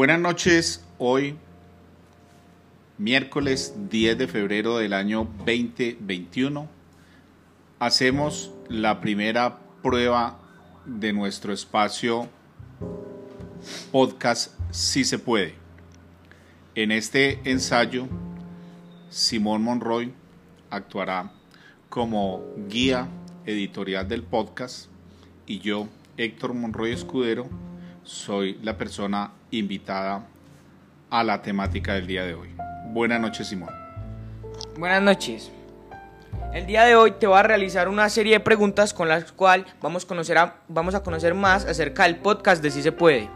[0.00, 1.36] Buenas noches, hoy
[2.96, 6.66] miércoles 10 de febrero del año 2021
[7.78, 10.38] hacemos la primera prueba
[10.86, 12.30] de nuestro espacio
[13.92, 15.52] podcast Si se puede.
[16.74, 18.08] En este ensayo,
[19.10, 20.14] Simón Monroy
[20.70, 21.30] actuará
[21.90, 23.06] como guía
[23.44, 24.86] editorial del podcast
[25.44, 27.50] y yo, Héctor Monroy Escudero,
[28.04, 30.26] soy la persona invitada
[31.10, 32.50] a la temática del día de hoy.
[32.92, 33.74] Buenas noches, Simón.
[34.76, 35.50] Buenas noches.
[36.52, 39.66] El día de hoy te voy a realizar una serie de preguntas con las cuales
[39.80, 43.28] vamos, a conocer vamos a conocer más acerca del podcast de Si Se Puede.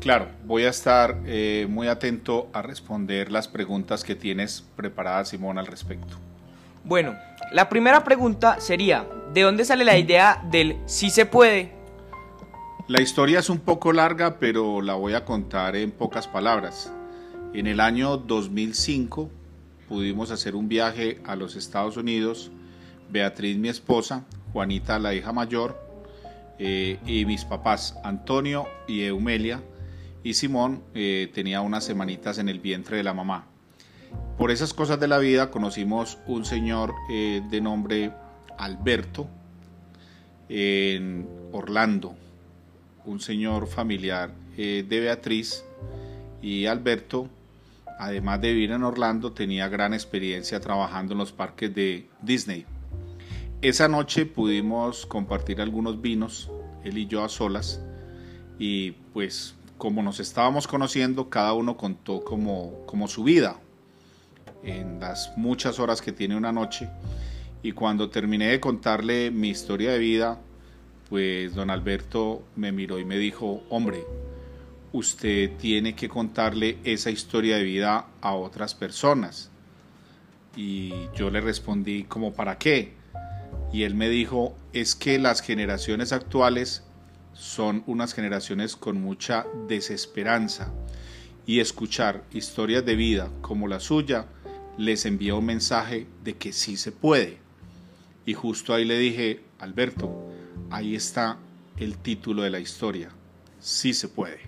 [0.00, 5.58] Claro, voy a estar eh, muy atento a responder las preguntas que tienes preparadas, Simón,
[5.58, 6.16] al respecto.
[6.84, 7.16] Bueno,
[7.52, 11.77] la primera pregunta sería, ¿de dónde sale la idea del Si Se Puede?
[12.88, 16.90] La historia es un poco larga, pero la voy a contar en pocas palabras.
[17.52, 19.30] En el año 2005
[19.90, 22.50] pudimos hacer un viaje a los Estados Unidos,
[23.10, 25.78] Beatriz mi esposa, Juanita la hija mayor,
[26.58, 29.62] eh, y mis papás Antonio y Eumelia,
[30.22, 33.48] y Simón eh, tenía unas semanitas en el vientre de la mamá.
[34.38, 38.12] Por esas cosas de la vida conocimos un señor eh, de nombre
[38.56, 39.28] Alberto
[40.48, 42.16] en Orlando,
[43.08, 45.64] un señor familiar eh, de Beatriz
[46.42, 47.28] y Alberto,
[47.98, 52.66] además de vivir en Orlando, tenía gran experiencia trabajando en los parques de Disney.
[53.62, 56.50] Esa noche pudimos compartir algunos vinos,
[56.84, 57.80] él y yo a solas,
[58.58, 63.58] y pues como nos estábamos conociendo, cada uno contó como, como su vida
[64.62, 66.90] en las muchas horas que tiene una noche.
[67.62, 70.40] Y cuando terminé de contarle mi historia de vida,
[71.08, 74.04] pues don Alberto me miró y me dijo, hombre,
[74.92, 79.50] usted tiene que contarle esa historia de vida a otras personas.
[80.56, 82.92] Y yo le respondí, ¿como para qué?
[83.72, 86.84] Y él me dijo, es que las generaciones actuales
[87.32, 90.72] son unas generaciones con mucha desesperanza
[91.46, 94.26] y escuchar historias de vida como la suya
[94.76, 97.38] les envía un mensaje de que sí se puede.
[98.26, 100.27] Y justo ahí le dije, Alberto,
[100.70, 101.38] ahí está
[101.78, 103.10] el título de la historia.
[103.60, 104.38] Sí se puede.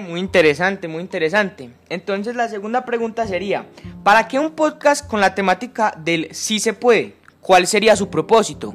[0.00, 1.70] Muy interesante, muy interesante.
[1.88, 3.66] Entonces la segunda pregunta sería,
[4.04, 7.16] ¿para qué un podcast con la temática del sí se puede?
[7.40, 8.72] ¿Cuál sería su propósito?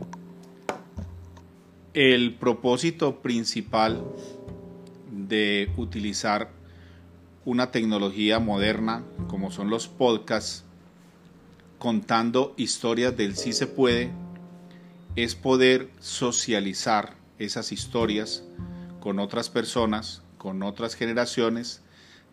[1.93, 4.03] El propósito principal
[5.09, 6.49] de utilizar
[7.45, 10.65] una tecnología moderna como son los podcasts
[11.77, 14.11] contando historias del sí se puede
[15.15, 18.43] es poder socializar esas historias
[18.99, 21.81] con otras personas, con otras generaciones,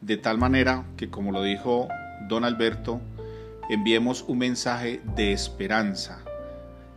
[0.00, 1.88] de tal manera que, como lo dijo
[2.28, 3.00] don Alberto,
[3.69, 6.22] enviemos un mensaje de esperanza,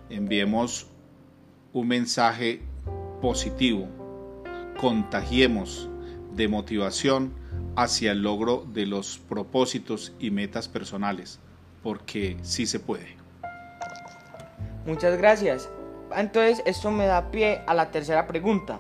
[0.10, 0.88] enviemos
[1.74, 2.62] un mensaje
[3.22, 3.88] positivo,
[4.80, 5.90] contagiemos
[6.36, 7.34] de motivación
[7.76, 11.40] hacia el logro de los propósitos y metas personales,
[11.84, 13.29] porque sí se puede.
[14.90, 15.70] Muchas gracias.
[16.18, 18.80] Entonces esto me da pie a la tercera pregunta.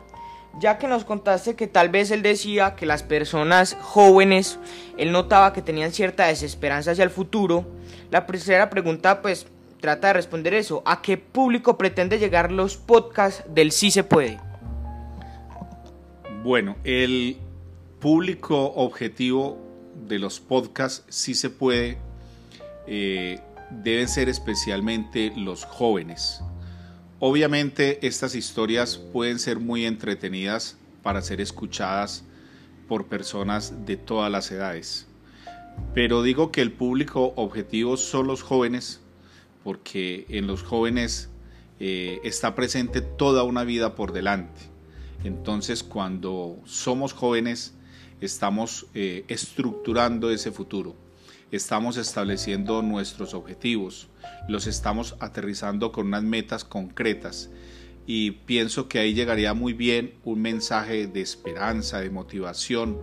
[0.59, 4.57] Ya que nos contaste que tal vez él decía que las personas jóvenes,
[4.97, 7.63] él notaba que tenían cierta desesperanza hacia el futuro,
[8.09, 9.45] la tercera pregunta pues
[9.79, 10.81] trata de responder eso.
[10.83, 14.39] ¿A qué público pretende llegar los podcasts del Sí se puede?
[16.41, 17.37] Bueno, el
[17.99, 19.59] público objetivo
[20.07, 21.99] de los podcasts Sí se puede
[22.87, 23.39] eh,
[23.71, 26.41] deben ser especialmente los jóvenes.
[27.19, 32.23] Obviamente estas historias pueden ser muy entretenidas para ser escuchadas
[32.87, 35.07] por personas de todas las edades.
[35.93, 39.01] Pero digo que el público objetivo son los jóvenes
[39.63, 41.29] porque en los jóvenes
[41.79, 44.61] eh, está presente toda una vida por delante.
[45.23, 47.73] Entonces cuando somos jóvenes
[48.21, 50.95] estamos eh, estructurando ese futuro
[51.51, 54.07] estamos estableciendo nuestros objetivos,
[54.47, 57.49] los estamos aterrizando con unas metas concretas
[58.05, 62.99] y pienso que ahí llegaría muy bien un mensaje de esperanza, de motivación,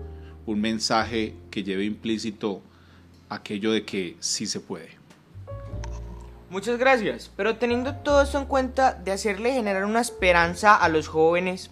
[0.47, 2.63] un mensaje que lleve implícito
[3.29, 4.91] aquello de que sí se puede.
[6.51, 11.09] Muchas gracias, pero teniendo todo esto en cuenta de hacerle generar una esperanza a los
[11.09, 11.71] jóvenes,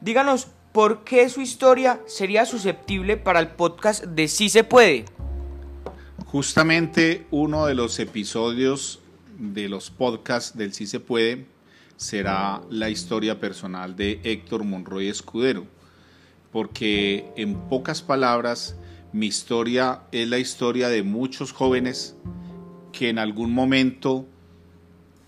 [0.00, 5.04] díganos por qué su historia sería susceptible para el podcast de Sí se puede.
[6.36, 9.00] Justamente uno de los episodios
[9.38, 11.46] de los podcasts del Sí se puede
[11.96, 15.66] será la historia personal de Héctor Monroy Escudero.
[16.52, 18.76] porque en pocas palabras
[19.14, 22.18] mi historia es la historia de muchos jóvenes
[22.92, 24.26] que en algún momento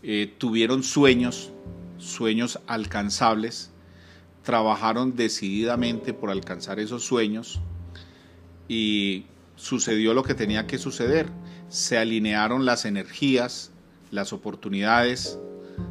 [0.03, 1.53] eh, tuvieron sueños,
[1.97, 3.71] sueños alcanzables,
[4.43, 7.63] trabajaron decididamente por alcanzar esos sueños
[8.69, 9.25] y
[9.59, 11.27] sucedió lo que tenía que suceder.
[11.69, 13.73] Se alinearon las energías,
[14.11, 15.39] las oportunidades,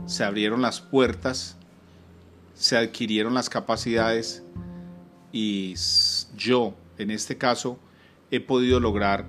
[0.06, 1.58] se abrieron las puertas,
[2.56, 4.44] se adquirieron las capacidades
[5.32, 5.76] y
[6.36, 7.78] yo, en este caso,
[8.32, 9.28] he podido lograr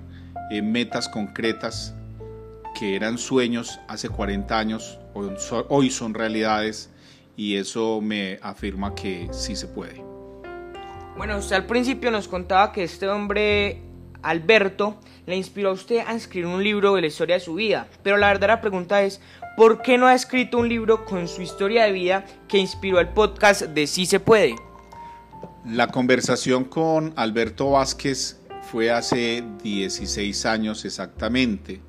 [0.49, 1.93] eh, metas concretas
[2.79, 4.99] que eran sueños hace 40 años,
[5.67, 6.89] hoy son realidades
[7.35, 10.03] y eso me afirma que sí se puede.
[11.17, 13.81] Bueno, usted al principio nos contaba que este hombre,
[14.21, 17.87] Alberto, le inspiró a usted a escribir un libro de la historia de su vida,
[18.03, 19.21] pero la verdadera pregunta es,
[19.55, 23.09] ¿por qué no ha escrito un libro con su historia de vida que inspiró el
[23.09, 24.55] podcast de Sí se puede?
[25.65, 28.39] La conversación con Alberto Vázquez
[28.71, 31.81] fue hace 16 años exactamente.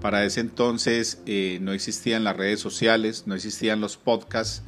[0.00, 4.62] Para ese entonces eh, no existían las redes sociales, no existían los podcasts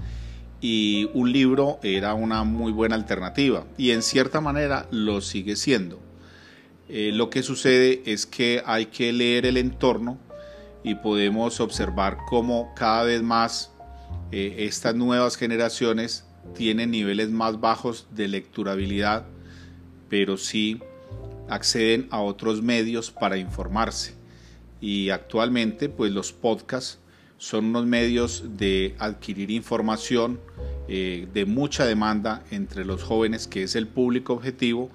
[0.61, 6.10] y un libro era una muy buena alternativa y en cierta manera lo sigue siendo.
[6.93, 10.19] Eh, lo que sucede es que hay que leer el entorno
[10.83, 13.71] y podemos observar cómo cada vez más
[14.33, 19.25] eh, estas nuevas generaciones tienen niveles más bajos de lecturabilidad,
[20.09, 20.81] pero sí
[21.49, 24.17] acceden a otros medios para informarse.
[24.81, 26.99] Y actualmente pues los podcasts
[27.39, 30.41] son unos medios de adquirir información
[30.89, 34.91] eh, de mucha demanda entre los jóvenes que es el público objetivo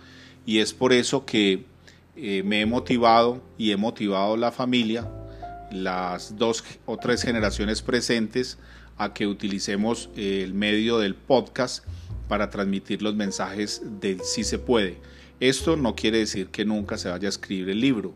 [0.45, 1.73] y es por eso que
[2.15, 5.09] eh, me he motivado y he motivado la familia
[5.71, 8.57] las dos o tres generaciones presentes
[8.97, 11.85] a que utilicemos eh, el medio del podcast
[12.27, 14.99] para transmitir los mensajes del sí se puede.
[15.39, 18.15] Esto no quiere decir que nunca se vaya a escribir el libro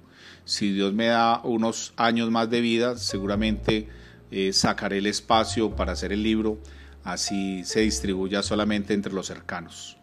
[0.49, 3.87] si Dios me da unos años más de vida, seguramente
[4.31, 6.57] eh, sacaré el espacio para hacer el libro,
[7.03, 9.98] así se distribuya solamente entre los cercanos.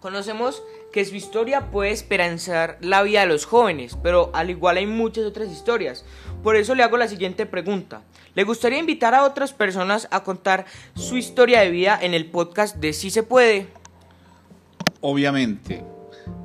[0.00, 0.62] Conocemos
[0.92, 5.24] que su historia puede esperanzar la vida de los jóvenes, pero al igual hay muchas
[5.24, 6.04] otras historias.
[6.42, 8.02] Por eso le hago la siguiente pregunta.
[8.34, 10.64] ¿Le gustaría invitar a otras personas a contar
[10.94, 13.68] su historia de vida en el podcast de Si se puede?
[15.02, 15.84] Obviamente,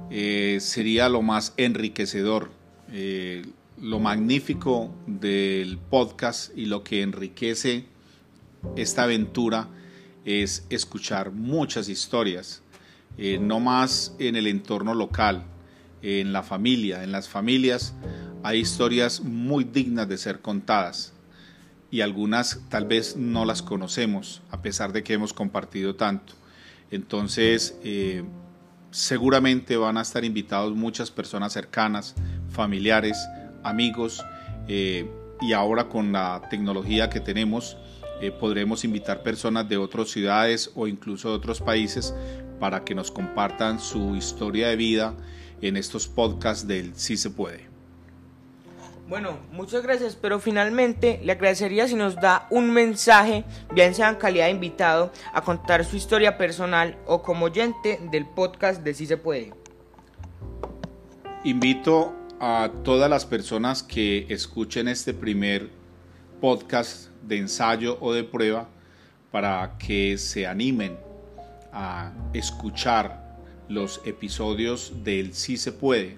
[0.10, 2.52] eh, sería lo más enriquecedor
[2.92, 3.46] eh,
[3.82, 7.86] lo magnífico del podcast y lo que enriquece
[8.76, 9.68] esta aventura
[10.24, 12.62] es escuchar muchas historias,
[13.18, 15.44] eh, no más en el entorno local,
[16.02, 17.94] en la familia, en las familias
[18.44, 21.14] hay historias muy dignas de ser contadas
[21.90, 26.34] y algunas tal vez no las conocemos a pesar de que hemos compartido tanto.
[26.92, 28.24] Entonces, eh,
[28.92, 32.14] seguramente van a estar invitados muchas personas cercanas,
[32.50, 33.18] familiares,
[33.64, 34.24] amigos,
[34.68, 35.10] eh,
[35.42, 37.78] y ahora con la tecnología que tenemos
[38.40, 42.14] podremos invitar personas de otras ciudades o incluso de otros países
[42.60, 45.16] para que nos compartan su historia de vida
[45.62, 47.76] en estos podcasts del Sí se puede.
[49.08, 54.16] Bueno, muchas gracias, pero finalmente le agradecería si nos da un mensaje, bien sea en
[54.16, 59.06] calidad de invitado, a contar su historia personal o como oyente del podcast de Si
[59.06, 59.54] se puede.
[61.44, 65.70] Invito a todas las personas que escuchen este primer
[66.42, 68.68] podcast de ensayo o de prueba
[69.32, 70.98] para que se animen
[71.76, 76.18] a escuchar los episodios del Si se puede.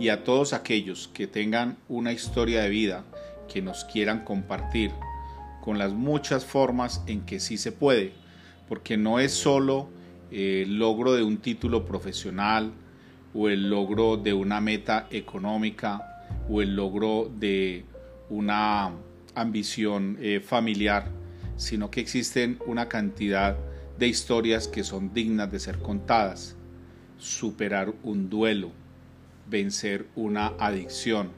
[0.00, 3.04] Y a todos aquellos que tengan una historia de vida
[3.50, 4.90] que nos quieran compartir
[5.62, 8.12] con las muchas formas en que sí se puede,
[8.68, 9.88] porque no es solo
[10.32, 12.72] el logro de un título profesional
[13.32, 17.84] o el logro de una meta económica o el logro de
[18.28, 18.90] una
[19.36, 21.08] ambición eh, familiar,
[21.56, 23.56] sino que existen una cantidad
[23.98, 26.56] de historias que son dignas de ser contadas.
[27.18, 28.70] Superar un duelo,
[29.48, 31.30] vencer una adicción,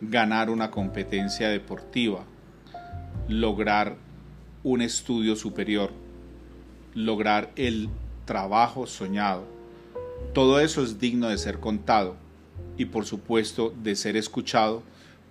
[0.00, 2.24] ganar una competencia deportiva,
[3.28, 3.96] lograr
[4.64, 5.90] un estudio superior,
[6.94, 7.88] lograr el
[8.24, 9.44] trabajo soñado.
[10.32, 12.16] Todo eso es digno de ser contado
[12.76, 14.82] y por supuesto de ser escuchado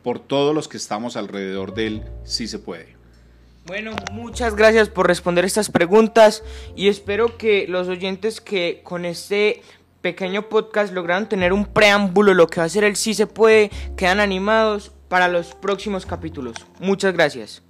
[0.04, 3.01] por todos los que estamos alrededor de él si se puede.
[3.66, 6.44] Bueno, muchas gracias por responder estas preguntas
[6.76, 9.62] y espero que los oyentes que con este
[10.02, 13.70] pequeño podcast lograron tener un preámbulo, lo que va a ser el sí se puede,
[13.96, 16.56] quedan animados para los próximos capítulos.
[16.80, 17.62] Muchas gracias.